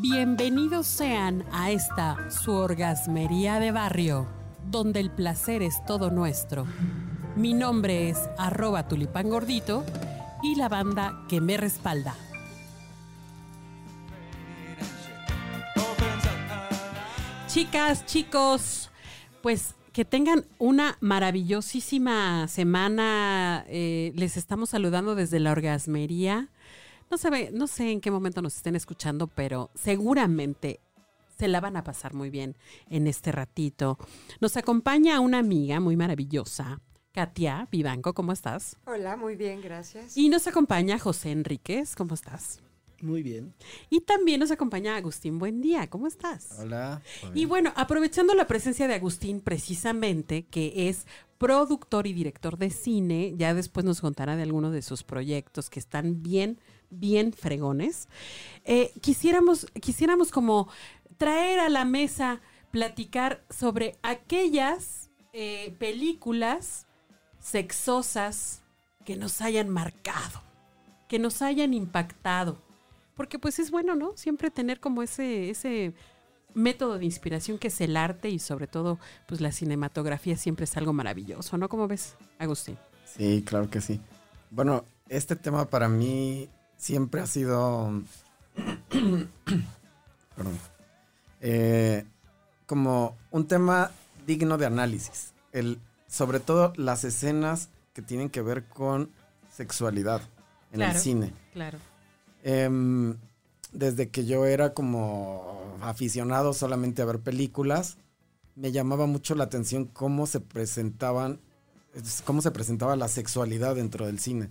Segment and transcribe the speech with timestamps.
[0.00, 4.26] Bienvenidos sean a esta su orgasmería de barrio,
[4.70, 6.66] donde el placer es todo nuestro.
[7.34, 9.84] Mi nombre es arroba tulipán gordito
[10.42, 12.14] y la banda que me respalda.
[17.48, 18.90] Chicas, chicos,
[19.42, 23.64] pues que tengan una maravillosísima semana.
[23.68, 26.50] Eh, les estamos saludando desde la orgasmería.
[27.10, 30.80] No sé, no sé en qué momento nos estén escuchando, pero seguramente
[31.38, 32.56] se la van a pasar muy bien
[32.88, 33.98] en este ratito.
[34.40, 36.80] Nos acompaña una amiga muy maravillosa,
[37.12, 38.76] Katia Vivanco, ¿cómo estás?
[38.86, 40.16] Hola, muy bien, gracias.
[40.16, 42.60] Y nos acompaña José Enríquez, ¿cómo estás?
[43.02, 43.54] Muy bien.
[43.90, 46.56] Y también nos acompaña Agustín Buen día, ¿cómo estás?
[46.58, 47.02] Hola.
[47.34, 51.06] Y bueno, aprovechando la presencia de Agustín precisamente, que es
[51.38, 55.78] productor y director de cine, ya después nos contará de algunos de sus proyectos que
[55.78, 56.58] están bien,
[56.98, 58.08] bien fregones.
[58.64, 60.68] Eh, quisiéramos, quisiéramos como
[61.16, 66.86] traer a la mesa, platicar sobre aquellas eh, películas
[67.40, 68.62] sexosas
[69.04, 70.42] que nos hayan marcado,
[71.08, 72.66] que nos hayan impactado
[73.16, 74.12] porque pues es bueno, ¿no?
[74.16, 75.94] Siempre tener como ese, ese
[76.54, 80.76] método de inspiración que es el arte y sobre todo pues la cinematografía siempre es
[80.76, 81.68] algo maravilloso, ¿no?
[81.68, 82.76] ¿Cómo ves, Agustín?
[83.06, 84.00] Sí, claro que sí.
[84.50, 88.02] Bueno, este tema para mí siempre ha sido...
[90.36, 90.58] Perdón.
[91.40, 92.04] Eh,
[92.66, 93.90] como un tema
[94.26, 95.32] digno de análisis.
[95.52, 99.10] El, sobre todo las escenas que tienen que ver con
[99.50, 100.20] sexualidad
[100.72, 101.32] en el cine.
[101.52, 101.78] Claro.
[102.42, 103.16] Em,
[103.72, 107.96] desde que yo era como aficionado solamente a ver películas,
[108.54, 111.40] me llamaba mucho la atención cómo se presentaban,
[112.24, 114.50] cómo se presentaba la sexualidad dentro del cine.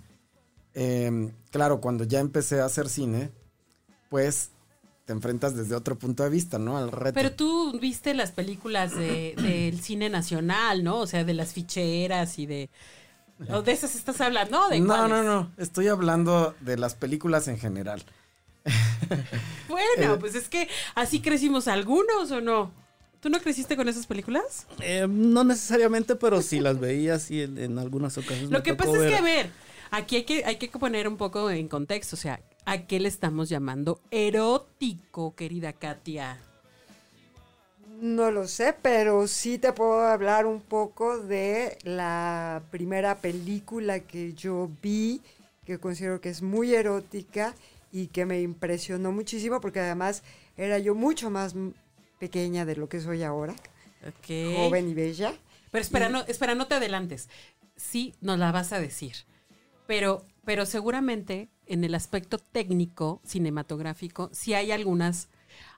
[0.75, 3.31] Em, claro, cuando ya empecé a hacer cine,
[4.09, 4.51] pues
[5.05, 6.77] te enfrentas desde otro punto de vista, ¿no?
[6.77, 7.15] Al reto.
[7.15, 10.99] Pero tú viste las películas del cine nacional, ¿no?
[10.99, 12.69] O sea, de las ficheras y de
[13.49, 14.69] ¿O de esas estás hablando?
[14.69, 15.51] ¿De no, no, no.
[15.57, 18.01] Estoy hablando de las películas en general.
[19.67, 22.71] bueno, eh, pues es que así crecimos algunos o no.
[23.19, 24.67] ¿Tú no creciste con esas películas?
[24.79, 28.51] Eh, no necesariamente, pero sí las veía así en, algunas ocasiones.
[28.51, 29.49] Lo que pasa es que, a ver,
[29.91, 32.15] aquí hay que, hay que poner un poco en contexto.
[32.15, 36.39] O sea, ¿a qué le estamos llamando erótico, querida Katia?
[38.01, 44.33] No lo sé, pero sí te puedo hablar un poco de la primera película que
[44.33, 45.21] yo vi,
[45.65, 47.55] que considero que es muy erótica
[47.91, 50.23] y que me impresionó muchísimo porque además
[50.57, 51.55] era yo mucho más
[52.19, 53.55] pequeña de lo que soy ahora.
[54.27, 55.33] Joven y bella.
[55.71, 57.29] Pero espera, no, espera, no te adelantes.
[57.75, 59.15] Sí, nos la vas a decir.
[59.87, 65.29] Pero, pero seguramente en el aspecto técnico, cinematográfico, sí hay algunas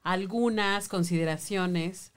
[0.03, 2.13] algunas consideraciones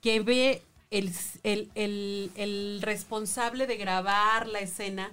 [0.00, 5.10] que ve el, responsable de grabar la escena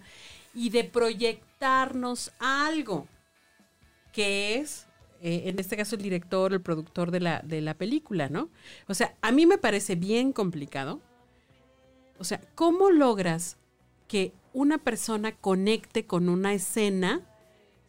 [0.53, 3.07] y de proyectarnos algo,
[4.12, 4.85] que es,
[5.22, 8.50] eh, en este caso, el director, el productor de la, de la película, ¿no?
[8.88, 11.01] O sea, a mí me parece bien complicado.
[12.19, 13.57] O sea, ¿cómo logras
[14.07, 17.22] que una persona conecte con una escena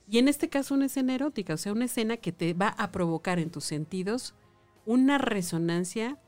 [0.09, 2.91] y en este caso una escena erótica, o sea, una escena que te va a
[2.91, 4.35] provocar en tus sentidos
[4.87, 6.19] una resonancia,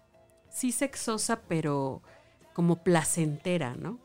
[0.50, 2.02] sí sexosa, pero
[2.54, 3.98] como placentera, ¿no?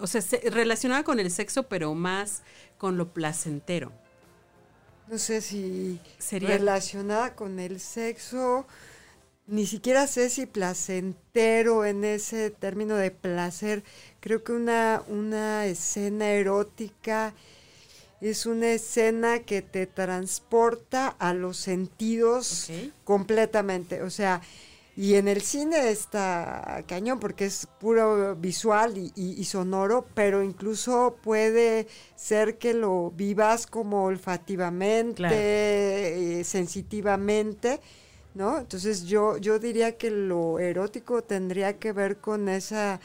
[0.00, 2.42] O sea, relacionada con el sexo, pero más
[2.78, 3.92] con lo placentero.
[5.08, 8.66] No sé si sería relacionada con el sexo,
[9.46, 13.84] ni siquiera sé si placentero en ese término de placer.
[14.20, 17.34] Creo que una, una escena erótica
[18.20, 22.70] es una escena que te transporta a los sentidos
[23.04, 24.02] completamente.
[24.02, 24.40] O sea,
[24.96, 31.86] y en el cine está cañón porque es puro visual y, sonoro, pero incluso puede
[32.16, 37.80] ser que lo vivas como olfativamente, eh, sensitivamente,
[38.36, 38.58] ¿no?
[38.58, 43.00] Entonces yo, yo diría que lo erótico tendría que ver con esa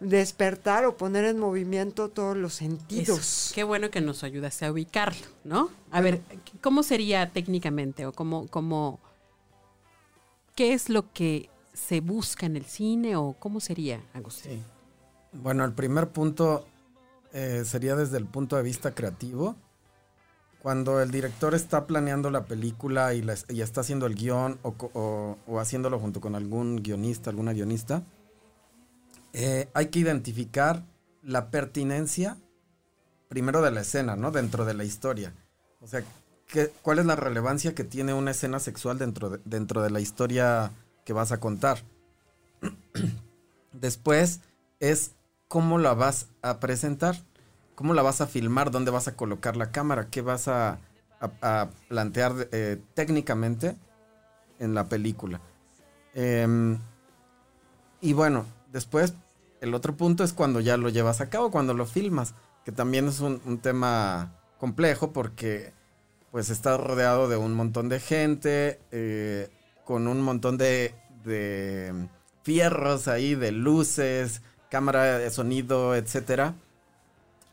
[0.00, 3.52] despertar o poner en movimiento todos los sentidos.
[3.54, 5.70] Qué bueno que nos ayudaste a ubicarlo, ¿no?
[5.90, 6.20] A ver,
[6.60, 8.98] ¿cómo sería técnicamente o cómo, cómo,
[10.54, 14.62] qué es lo que se busca en el cine o cómo sería, Agustín?
[15.32, 16.66] Bueno, el primer punto
[17.32, 19.54] eh, sería desde el punto de vista creativo.
[20.66, 23.24] Cuando el director está planeando la película y,
[23.60, 28.02] está haciendo el guion o, haciéndolo junto con algún guionista, alguna guionista,
[29.32, 30.82] eh, hay que identificar
[31.22, 32.36] la pertinencia
[33.28, 34.32] primero de la escena, ¿no?
[34.32, 35.32] Dentro de la historia.
[35.80, 36.02] O sea,
[36.82, 40.72] cuál es la relevancia que tiene una escena sexual dentro de, dentro de la historia
[41.04, 41.78] que vas a contar.
[43.72, 44.40] Después
[44.80, 45.12] es
[45.46, 47.22] cómo la vas a presentar,
[47.76, 50.80] cómo la vas a filmar, dónde vas a colocar la cámara, qué vas a,
[51.88, 53.76] plantear eh, técnicamente
[54.58, 55.40] en la película.
[56.14, 56.78] Em,
[58.00, 59.14] y bueno, después
[59.60, 62.34] el otro punto es cuando ya lo llevas a cabo, cuando lo filmas,
[62.64, 65.72] que también es un, tema complejo porque
[66.30, 69.50] pues está rodeado de un montón de gente, eh,
[69.84, 70.94] con un montón de,
[71.24, 72.08] de
[72.42, 76.54] fierros ahí, de luces, cámara de sonido, etcétera.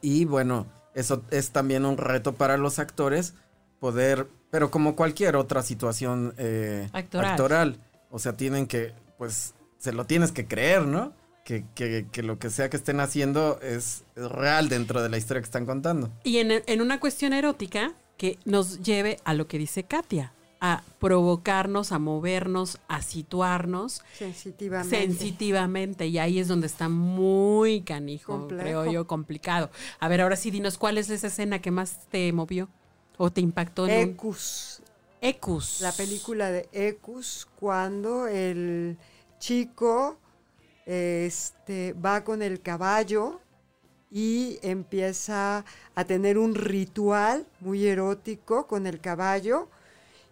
[0.04, 3.34] Y bueno, eso es también un reto para los actores
[3.80, 7.80] poder, pero como cualquier otra situación eh, actoral.
[8.12, 11.14] o sea, tienen que, pues, se lo tienes que creer, ¿no?
[11.46, 15.46] Que, que, lo que sea que estén haciendo es, real dentro de la historia que
[15.46, 16.12] están contando.
[16.24, 20.34] Y en, en una cuestión erótica que nos lleve a lo que dice Katia
[20.66, 24.96] a provocarnos, a movernos, a situarnos sensitivamente.
[24.96, 26.08] sensitivamente.
[26.08, 29.70] Y ahí es donde está muy canijo, creo yo, complicado.
[30.00, 32.70] A ver, ahora sí, dinos, ¿cuál es esa escena que más te movió
[33.18, 33.90] o te impactó?
[33.90, 34.82] En Ecus.
[35.20, 35.82] Ecus.
[35.82, 38.96] La película de Ecus, cuando el
[39.40, 40.18] chico
[40.86, 43.42] este, va con el caballo
[44.10, 49.68] y empieza a tener un ritual muy erótico con el caballo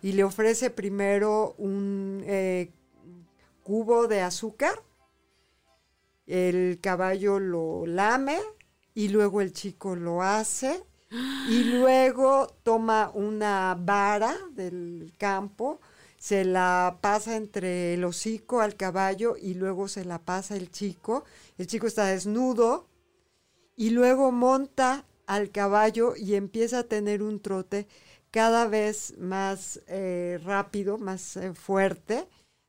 [0.01, 2.71] y le ofrece primero un eh,
[3.63, 4.81] cubo de azúcar,
[6.27, 8.39] el caballo lo lame
[8.94, 10.83] y luego el chico lo hace
[11.50, 15.81] y luego toma una vara del campo,
[16.18, 21.24] se la pasa entre el hocico al caballo y luego se la pasa el chico.
[21.57, 22.88] El chico está desnudo
[23.75, 27.88] y luego monta al caballo y empieza a tener un trote
[28.31, 32.28] cada vez más eh, rápido, más eh, fuerte,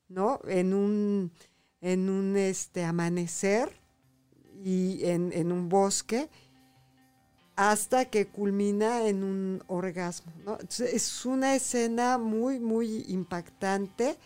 [0.08, 0.40] ¿no?
[0.46, 1.32] En un,
[1.80, 3.70] en un este, amanecer
[4.64, 6.28] y en, un bosque
[7.56, 10.32] hasta que culmina en un orgasmo.
[10.44, 10.58] ¿no?
[10.60, 14.16] es una escena muy, muy impactante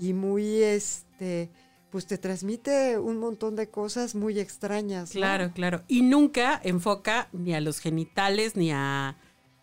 [0.00, 1.50] y muy, este,
[1.90, 5.10] pues te transmite un montón de cosas muy extrañas.
[5.10, 5.82] Claro, claro.
[5.86, 9.16] Y nunca enfoca ni a los genitales ni a,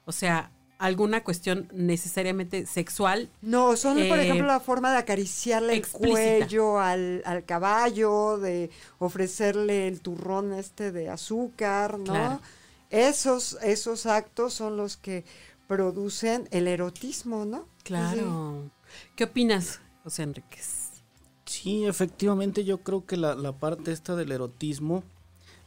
[0.06, 3.30] o sea, alguna cuestión necesariamente sexual.
[3.44, 9.88] No, son, por eh, ejemplo, la forma de acariciarle el cuello al, caballo, de ofrecerle
[9.88, 12.42] el turrón este de azúcar, ¿no?
[12.90, 15.24] Esos, esos actos son los que
[15.68, 17.68] producen el erotismo, ¿no?
[17.84, 18.72] Claro.
[19.16, 21.04] ¿Qué opinas, José Enríquez?
[21.46, 25.04] Sí, efectivamente, yo creo que la, la parte esta del erotismo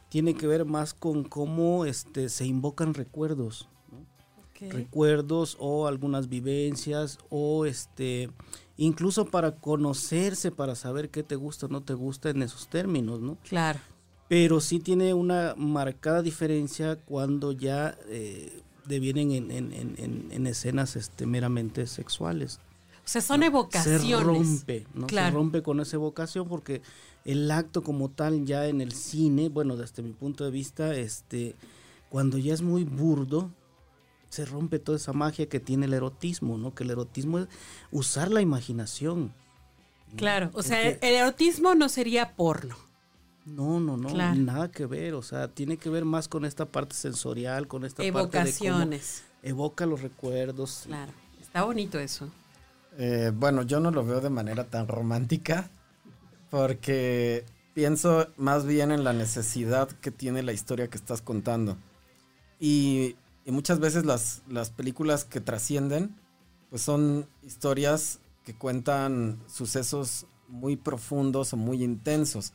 [0.09, 3.69] tiene que ver más con cómo este, se invocan recuerdos
[4.59, 8.29] recuerdos o algunas vivencias o este
[8.77, 13.21] incluso para conocerse, para saber qué te gusta o no te gusta en esos términos,
[13.21, 13.37] ¿no?
[13.47, 13.79] Claro.
[14.27, 22.59] Pero sí tiene una marcada diferencia cuando ya eh, devienen en, escenas este, meramente sexuales.
[23.05, 24.01] O sea, son evocaciones.
[24.01, 25.07] Se rompe, ¿no?
[25.07, 26.81] Se rompe con esa evocación porque
[27.23, 31.55] el acto como tal ya en el cine, bueno, desde mi punto de vista, este,
[32.09, 33.51] cuando ya es muy burdo,
[34.35, 36.75] se rompe toda esa magia que tiene el erotismo, ¿no?
[36.75, 37.47] Que el erotismo es
[37.91, 39.33] usar la imaginación.
[40.17, 42.75] Claro, o sea, el erotismo no sería porno.
[43.45, 46.95] No, no, no, nada que ver, o sea, tiene que ver más con esta parte
[46.95, 49.23] sensorial, con esta Evocaciones.
[49.23, 50.83] parte de evoca los recuerdos.
[50.87, 52.27] Claro, está bonito eso.
[52.97, 55.69] Eh, bueno, yo no lo veo de manera tan romántica,
[56.49, 61.77] porque pienso más bien en la necesidad que tiene la historia que estás contando.
[62.59, 63.15] Y
[63.45, 66.15] y muchas veces las, las películas que trascienden,
[66.71, 72.53] pues son historias que cuentan sucesos muy profundos o muy intensos.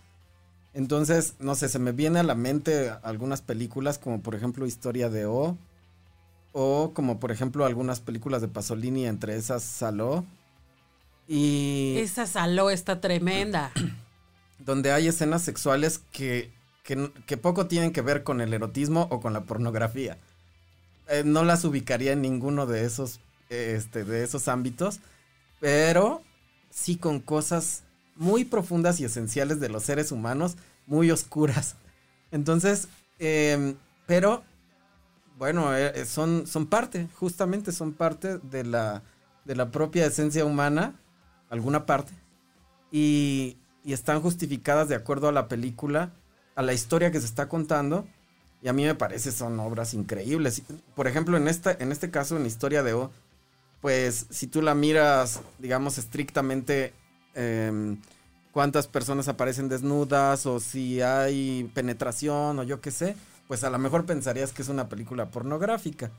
[0.74, 5.08] Entonces, no sé, se me viene a la mente algunas películas como por ejemplo Historia
[5.08, 5.56] de O,
[6.52, 10.24] o como por ejemplo algunas películas de Pasolini, entre esas Saló.
[11.28, 11.96] Y...
[11.98, 13.70] Esa Saló está tremenda.
[14.58, 19.20] Donde hay escenas sexuales que, que, que poco tienen que ver con el erotismo o
[19.20, 20.18] con la pornografía.
[21.10, 25.00] Eh, no las ubicaría en ninguno de esos, este, de esos ámbitos,
[25.58, 26.22] pero
[26.70, 27.82] sí con cosas
[28.14, 31.74] muy profundas y esenciales de los seres humanos, muy oscuras.
[32.30, 32.86] Entonces,
[33.18, 33.74] em,
[34.06, 34.44] pero,
[35.36, 39.02] bueno, eh, son, son parte, justamente son parte de la,
[39.44, 40.94] de la propia esencia humana,
[41.48, 42.12] alguna parte,
[42.92, 46.12] y, y están justificadas de acuerdo a la película,
[46.54, 48.06] a la historia que se está contando
[48.62, 50.62] Y a mí me parece son obras increíbles.
[50.94, 53.10] Por ejemplo, en, esta, en este caso, en Historia de O,
[53.80, 56.92] pues si tú la miras, digamos, estrictamente,
[57.34, 57.98] em,
[58.52, 63.16] cuántas personas aparecen desnudas o si hay penetración o yo qué sé,
[63.48, 66.10] pues a lo mejor pensarías que es una película pornográfica,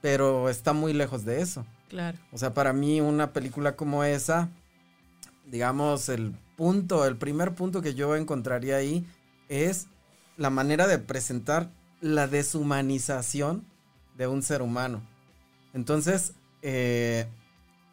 [0.00, 1.66] pero está muy lejos de eso.
[1.88, 2.18] Claro.
[2.32, 4.48] O sea, para mí una película como esa,
[5.46, 9.06] digamos, el punto, el primer punto que yo encontraría ahí
[9.48, 9.88] es
[10.36, 11.68] la manera de presentar
[12.00, 13.64] la deshumanización
[14.16, 15.02] de un ser humano.
[15.72, 17.26] Entonces, eh,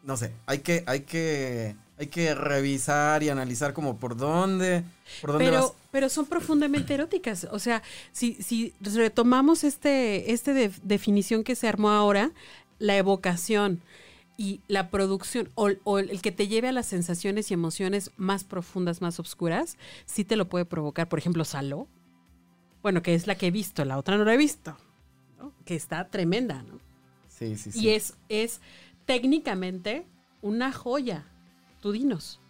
[0.02, 4.84] no sé, hay que, hay que, hay que revisar y analizar como por dónde,
[5.20, 7.46] por dónde pero, pero son profundamente eróticas.
[7.50, 12.30] O sea, si, si retomamos este, este definición que se armó ahora,
[12.78, 13.80] la evocación
[14.36, 18.44] y la producción o, o, el que te lleve a las sensaciones y emociones más
[18.44, 21.08] profundas, más oscuras, sí te lo puede provocar.
[21.08, 21.88] Por ejemplo, Saló,
[22.82, 24.76] bueno, que es la que he visto, la otra no la he visto,
[25.64, 26.78] que está tremenda, ¿no?
[27.28, 27.80] Sí, sí, sí.
[27.80, 28.60] Y es, es
[29.06, 30.04] técnicamente
[30.42, 31.24] una joya.
[31.80, 32.40] Tú dinos.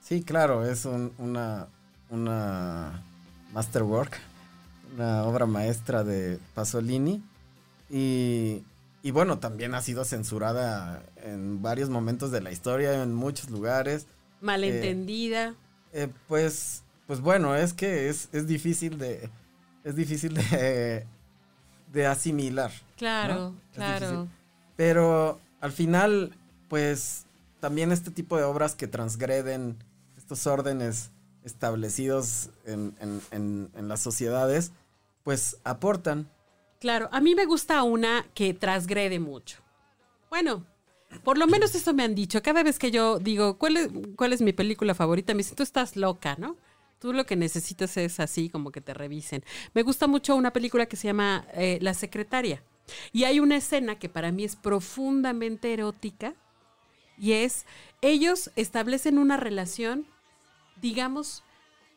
[0.00, 1.68] Sí, claro, es una,
[2.10, 3.02] una
[3.52, 4.20] masterwork,
[4.94, 7.22] una obra maestra de Pasolini.
[7.88, 8.62] Y,
[9.02, 14.06] y, bueno, también ha sido censurada en varios momentos de la historia, en muchos lugares.
[14.40, 15.54] Malentendida.
[15.92, 19.30] Eh, pues, pues bueno, es que es, es difícil de,
[19.84, 21.06] es difícil de,
[21.92, 22.72] de asimilar.
[22.96, 24.28] Claro, claro.
[24.76, 26.36] Pero al final,
[26.68, 27.26] pues
[27.60, 29.76] también este tipo de obras que transgreden
[30.16, 31.12] estos órdenes
[31.44, 32.94] establecidos en,
[33.30, 34.72] en, en, las sociedades,
[35.22, 36.28] pues aportan.
[36.80, 39.58] Claro, a mí me gusta una que transgrede mucho.
[40.30, 40.64] Bueno,
[41.22, 42.42] por lo menos eso me han dicho.
[42.42, 45.34] Cada vez que yo digo, ¿cuál es, cuál es mi película favorita?
[45.34, 46.56] Me dicen, tú estás loca, ¿no?
[47.04, 49.44] Tú lo que necesitas es así, como que te revisen.
[49.74, 52.62] Me gusta mucho una película que se llama eh, La Secretaria.
[53.12, 56.34] Y hay una escena que para mí es profundamente erótica.
[57.18, 57.66] Y es,
[58.00, 60.06] ellos establecen una relación,
[60.80, 61.44] digamos,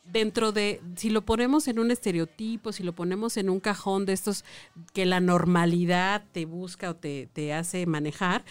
[0.04, 4.12] dentro de, si lo ponemos en un estereotipo, si lo ponemos en un cajón de
[4.12, 4.44] estos
[4.92, 8.44] que la normalidad te busca o te, te hace manejar,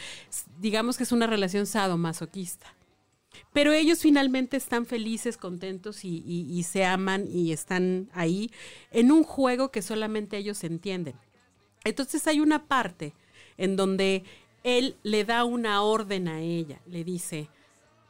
[0.59, 2.75] digamos que es una relación sadomasoquista.
[3.53, 8.51] Pero ellos finalmente están felices, contentos y, se aman y están ahí
[8.91, 11.15] en un juego que solamente ellos entienden.
[11.85, 13.15] Entonces hay una parte
[13.57, 14.25] en donde
[14.65, 17.49] él le da una orden a ella, le dice,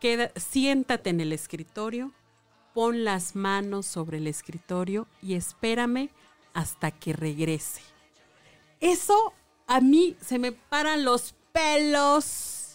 [0.00, 2.12] Queda, siéntate en el escritorio,
[2.75, 6.11] pon las manos sobre el escritorio y espérame
[6.52, 7.83] hasta que regrese.
[8.80, 9.33] Eso
[9.66, 12.65] a mí se me paran los pelos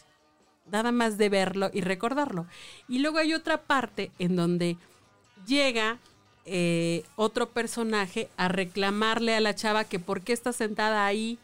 [0.71, 2.45] nada más de verlo y recordarlo.
[2.87, 4.77] Y luego hay otra parte en donde
[5.45, 5.99] llega
[6.45, 11.37] eh, otro personaje a reclamarle a la chava que por qué está sentada ahí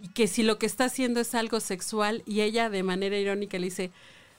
[0.00, 3.58] y que si lo que está haciendo es algo sexual y ella de manera irónica
[3.58, 3.90] le dice,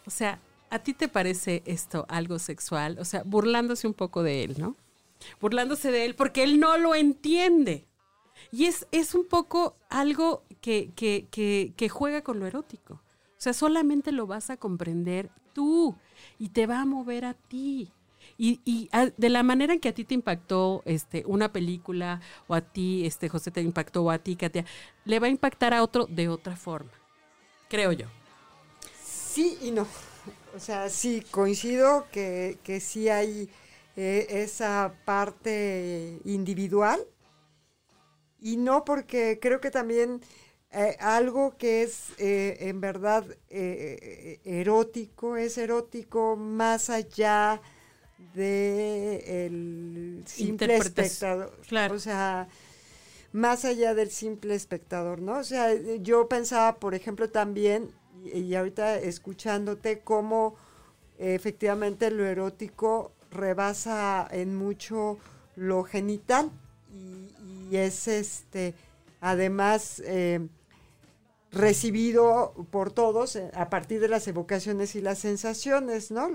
[0.06, 2.98] o sea, ¿a ti te parece esto algo sexual?
[3.00, 4.76] O sea, burlándose un poco de él, ¿no?
[5.40, 7.86] Burlándose de él porque él no lo entiende.
[8.52, 13.02] Y es, es un poco algo que, que, que, que juega con lo erótico.
[13.38, 15.96] O sea, solamente lo vas a comprender tú
[16.40, 17.92] y te va a mover a ti.
[18.40, 22.62] Y, de la manera en que a ti te impactó este, una película, o a
[22.62, 24.66] ti, este, José, te impactó, o a ti, Katia,
[25.06, 26.92] le va a impactar a otro de otra forma,
[27.68, 28.08] creo yo.
[29.02, 29.88] Sí y no.
[30.56, 33.50] O sea, sí, coincido que, que sí hay
[33.96, 37.00] eh, esa parte individual,
[38.40, 40.22] y no porque creo que también
[40.72, 47.62] eh, algo que es eh, en verdad eh, erótico, es erótico más allá
[48.34, 51.58] de el simple espectador.
[51.68, 51.96] Claro.
[51.96, 52.50] O sea,
[53.32, 55.38] más allá del simple espectador, ¿no?
[55.38, 57.92] O sea, yo pensaba, por ejemplo, también,
[58.26, 60.56] y, ahorita escuchándote, cómo
[61.18, 65.18] efectivamente lo erótico rebasa en mucho
[65.56, 66.52] lo genital
[66.94, 68.76] y, y es este
[69.20, 70.02] además
[71.58, 76.30] recibido por todos eh, a partir de las evocaciones y las sensaciones, ¿no?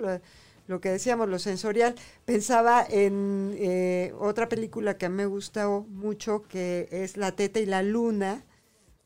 [0.67, 1.95] Lo, que decíamos, lo sensorial.
[2.25, 7.83] Pensaba en eh, otra película que me gustó mucho, que es La Teta y la
[7.83, 8.45] Luna,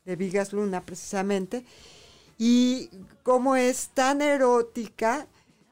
[0.05, 1.65] de Vigas Luna precisamente,
[2.37, 2.89] y
[3.23, 5.27] cómo es tan erótica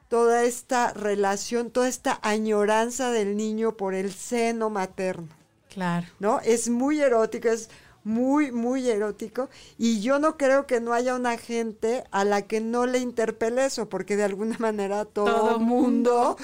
[0.08, 5.28] toda esta relación, toda esta añoranza del niño por el seno materno.
[5.70, 6.06] Claro.
[6.18, 6.40] ¿No?
[6.40, 7.68] Es muy erótica, es
[8.06, 9.50] muy, muy erótico.
[9.78, 13.66] Y yo no creo que no haya una gente a la que no le interpele
[13.66, 16.36] eso, porque de alguna manera todo, mundo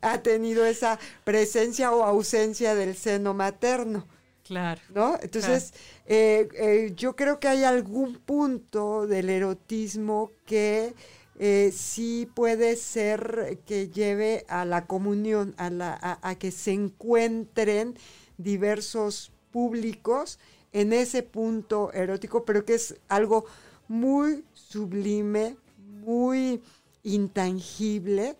[0.00, 4.04] ha tenido esa presencia o ausencia del seno materno.
[4.42, 4.80] Claro.
[4.94, 5.16] ¿No?
[5.22, 5.74] Entonces,
[6.06, 10.92] eh, eh, yo creo que hay algún punto del erotismo que
[11.38, 17.96] eh, sí puede ser que lleve a la comunión, a, la, a, que se encuentren
[18.38, 20.38] diversos públicos
[20.76, 23.46] en ese punto erótico, pero que es algo
[23.88, 26.60] muy sublime, muy
[27.02, 28.36] intangible,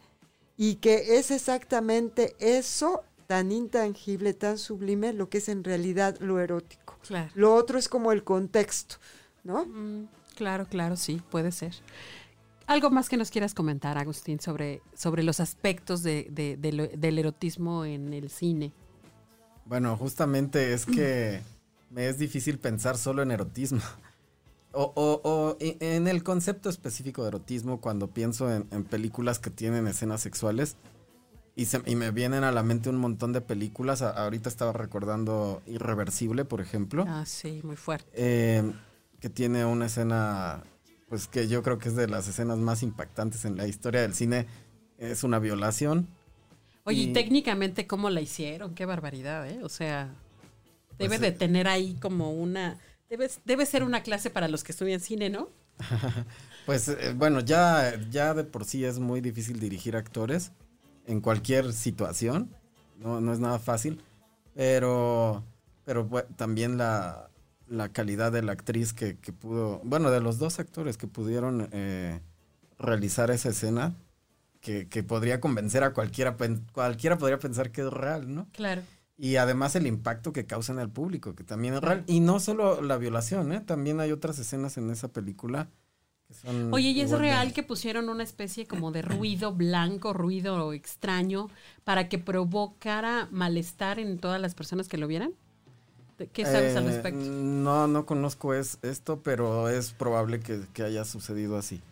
[0.59, 6.39] y que es exactamente eso tan intangible, tan sublime, lo que es en realidad lo
[6.39, 6.99] erótico.
[7.35, 8.97] Lo otro es como el contexto,
[9.43, 9.65] ¿no?
[9.65, 11.75] Mm, claro, claro, sí, puede ser.
[12.67, 18.13] ¿Algo más que nos quieras comentar, Agustín, sobre, sobre los aspectos de, del erotismo en
[18.13, 18.73] el cine?
[19.65, 21.41] Bueno, justamente es que
[21.91, 23.81] me es difícil pensar solo en erotismo.
[24.79, 30.21] O, o, en el concepto específico de erotismo, cuando pienso en, películas que tienen escenas
[30.21, 30.77] sexuales,
[31.55, 34.03] y, se, y, me vienen a la mente un montón de películas.
[34.03, 37.07] ahorita estaba recordando Irreversible, por ejemplo.
[37.09, 38.11] Ah, sí, muy fuerte.
[38.13, 38.71] Eh,
[39.19, 40.63] que tiene una escena
[41.09, 44.15] pues que yo creo que es de las escenas más impactantes en la historia del
[44.15, 44.47] cine.
[44.99, 46.09] Es una violación.
[46.85, 48.75] Oye, y, técnicamente, ¿cómo la hicieron?
[48.75, 49.61] Qué barbaridad, ¿eh?
[49.63, 50.15] O sea,
[50.99, 52.79] debe pues, de tener ahí como una...
[53.09, 55.49] Debe, debe ser una clase para los que estudian cine, ¿no?
[56.67, 60.53] pues eh, bueno, ya, ya de por sí es muy difícil dirigir actores
[61.07, 62.51] en cualquier situación.
[62.99, 64.03] No, no es nada fácil.
[64.55, 65.45] Pero,
[65.85, 67.31] pero también la,
[67.69, 72.21] la calidad de la actriz que, pudo, bueno, de los dos actores que pudieron eh,
[72.79, 73.95] realizar esa escena,
[74.61, 76.37] que, podría convencer a cualquiera,
[76.73, 78.49] cualquiera podría pensar que es real, ¿no?
[78.53, 78.83] Claro.
[79.19, 82.05] Y además el impacto que causa en el público, que también es real.
[82.07, 83.61] Y no solo la violación, ¿eh?
[83.61, 85.69] También hay otras escenas en esa película.
[86.29, 90.73] Que son Oye, ¿y es real que pusieron una especie como de ruido blanco, ruido
[90.73, 91.49] extraño,
[91.85, 95.33] para que provocara malestar en todas las personas que lo vieran?
[96.33, 97.21] ¿Qué sabes al eh, respecto?
[97.21, 101.83] No, no conozco es, esto, pero es probable que, haya sucedido así.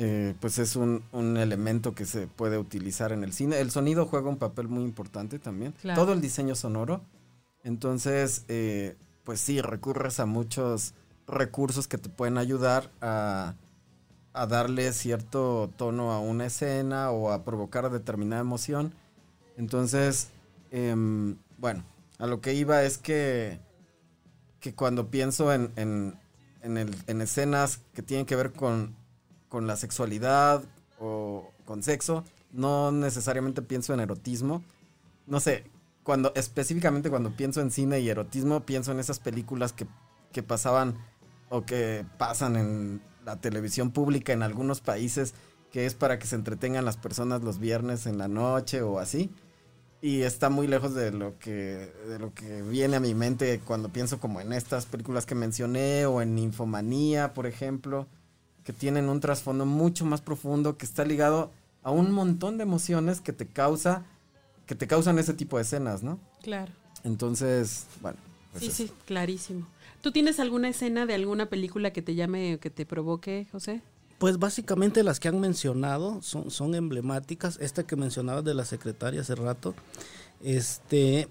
[0.00, 3.58] Eh, pues es un, elemento que se puede utilizar en el cine.
[3.58, 5.74] El sonido juega un papel muy importante también.
[5.94, 7.00] Todo el diseño sonoro.
[7.64, 10.94] Entonces, eh, pues sí, recurres a muchos
[11.26, 13.54] recursos que te pueden ayudar a,
[14.32, 18.94] a darle cierto tono a una escena o a provocar determinada emoción.
[19.56, 20.28] Entonces,
[20.70, 21.82] em, bueno,
[22.18, 23.58] a lo que iba es que,
[24.60, 28.94] que cuando pienso en, en, escenas que tienen que ver con,
[29.66, 30.64] la sexualidad
[30.98, 34.62] o con sexo, no necesariamente pienso en erotismo.
[35.26, 35.64] No sé,
[36.02, 39.86] cuando específicamente cuando pienso en cine y erotismo, pienso en esas películas que,
[40.32, 40.96] que pasaban
[41.50, 45.34] o que pasan en la televisión pública en algunos países,
[45.70, 49.30] que es para que se entretengan las personas los viernes en la noche o así
[50.00, 53.88] y está muy lejos de lo que de lo que viene a mi mente cuando
[53.88, 58.06] pienso como en estas películas que mencioné o en Infomanía, por ejemplo,
[58.68, 61.50] que tienen un trasfondo mucho más profundo que está ligado
[61.82, 64.04] a un montón de emociones que te causa
[64.66, 66.18] que te causan ese tipo de escenas, ¿no?
[66.42, 66.70] Claro.
[67.02, 68.18] Entonces, bueno.
[68.52, 69.66] Pues sí, sí, clarísimo.
[70.02, 73.80] ¿Tú tienes alguna escena de alguna película que te llame o que te provoque, José?
[74.18, 77.56] Pues básicamente las que han mencionado son, son emblemáticas.
[77.62, 79.74] Esta que mencionabas de la secretaria hace rato,
[80.42, 81.26] este,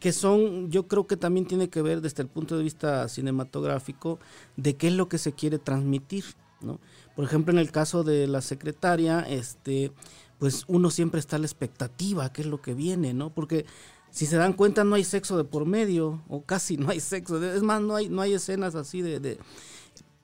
[0.00, 4.18] que son, yo creo que también tiene que ver desde el punto de vista cinematográfico
[4.58, 6.26] de qué es lo que se quiere transmitir,
[6.60, 6.80] ¿no?
[7.14, 9.92] Por ejemplo, en el caso de la secretaria, este,
[10.38, 13.30] pues uno siempre está a la expectativa, qué es lo que viene, ¿no?
[13.30, 13.66] Porque
[14.10, 17.42] si se dan cuenta no hay sexo de por medio, o casi no hay sexo,
[17.44, 19.38] es más, no hay, no hay escenas así de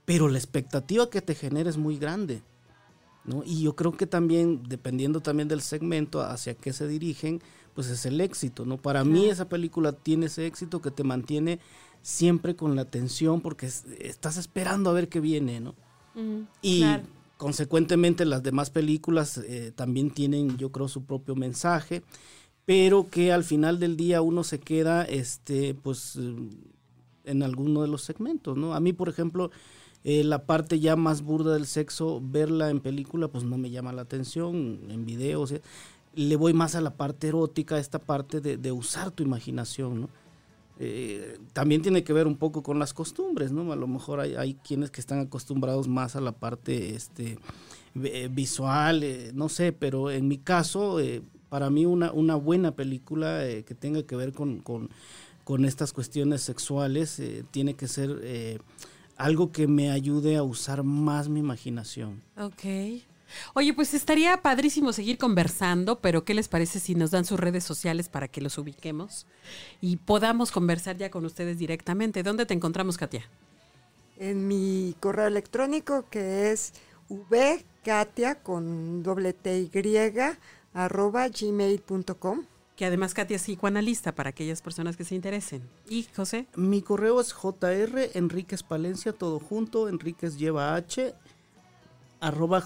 [0.05, 2.42] pero la expectativa que te genera es muy grande.
[3.25, 3.42] ¿no?
[3.44, 7.40] Y yo creo que también, dependiendo también del segmento hacia qué se dirigen,
[7.75, 8.66] pues es el éxito.
[8.66, 8.77] ¿no?
[8.77, 11.59] Para mí esa película tiene ese éxito que te mantiene
[12.03, 15.61] siempre con la atención porque estás esperando a ver qué viene.
[15.61, 15.75] ¿no?
[16.62, 16.85] Y
[17.37, 22.03] consecuentemente las demás películas eh, también tienen, yo creo, su propio mensaje,
[22.64, 26.18] pero que al final del día uno se queda, este, pues,
[27.24, 28.57] en alguno de los segmentos.
[28.57, 28.74] ¿no?
[28.74, 29.50] A mí, por ejemplo,
[30.05, 33.92] eh, la parte ya más burda del sexo, verla en película, pues no me llama
[33.92, 35.46] la atención, en video,
[36.14, 40.09] le voy más a la parte erótica, esta parte de, usar tu imaginación, ¿no?
[40.78, 43.72] Eh, también tiene que ver un poco con las costumbres, ¿no?
[43.72, 47.38] A lo mejor hay, quienes que están acostumbrados más a la parte este,
[48.02, 50.98] eh, visual, no sé, pero en mi caso,
[51.48, 54.90] para mí una, una buena película que tenga que ver con, con,
[55.44, 58.60] con estas cuestiones sexuales tiene que ser
[59.16, 62.20] algo que me ayude a usar más mi imaginación.
[62.37, 62.64] Ok.
[63.54, 67.64] Oye, pues estaría padrísimo seguir conversando, pero ¿qué les parece si nos dan sus redes
[67.64, 69.26] sociales para que los ubiquemos
[69.80, 72.22] y podamos conversar ya con ustedes directamente?
[72.22, 73.28] ¿Dónde te encontramos, Katia?
[74.16, 76.72] En mi correo electrónico que es
[77.08, 79.70] vkatia con doble t y
[80.72, 82.44] arroba gmail.com
[82.76, 85.62] que además Katia es psicoanalista para aquellas personas que se interesen.
[85.88, 86.46] ¿Y José?
[86.56, 91.14] Mi correo es jr Enríquez Palencia, todo junto, Enríquez lleva h,
[92.20, 92.64] arroba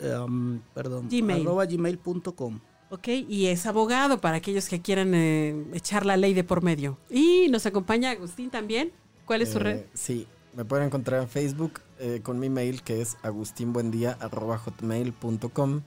[0.00, 1.42] Em, perdón, Gmail.
[1.42, 2.60] arroba gmail.com.
[2.90, 6.96] Ok, y es abogado para aquellos que quieran eh, echar la ley de por medio.
[7.10, 8.92] Y nos acompaña Agustín también.
[9.26, 9.76] ¿Cuál es su red?
[9.76, 15.82] Eh, sí, me pueden encontrar en Facebook eh, con mi mail que es agustinbuendia.hotmail.com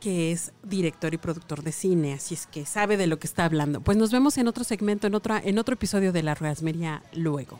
[0.00, 3.46] que es director y productor de cine, así es que sabe de lo que está
[3.46, 3.80] hablando.
[3.80, 7.58] Pues nos vemos en otro segmento, en, otra, en otro episodio de La Rasmería luego.